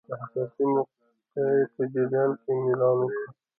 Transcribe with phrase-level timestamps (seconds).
[0.07, 3.27] د حساسې مقطعې په جریان کې میلان وکړي.